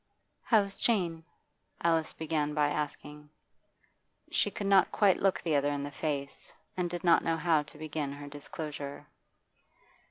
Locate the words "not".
4.65-4.91, 7.03-7.23